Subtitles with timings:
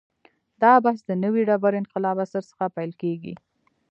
[0.61, 3.33] دا بحث د نوې ډبرې انقلاب عصر څخه پیل کېږي.